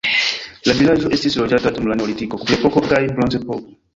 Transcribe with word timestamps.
La 0.69 0.73
vilaĝo 0.79 1.11
estis 1.17 1.35
loĝata 1.41 1.73
dum 1.77 1.91
la 1.91 1.99
neolitiko, 2.01 2.39
kuprepoko 2.45 2.83
kaj 2.89 3.03
bronzepoko. 3.19 3.63